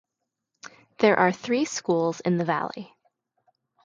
There 0.97 1.19
are 1.19 1.31
three 1.31 1.63
schools 1.63 2.21
in 2.21 2.39
the 2.39 2.43
valley. 2.43 2.91